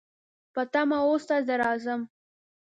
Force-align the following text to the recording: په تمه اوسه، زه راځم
په 0.53 0.61
تمه 0.73 0.97
اوسه، 1.07 1.35
زه 1.47 1.53
راځم 1.63 2.01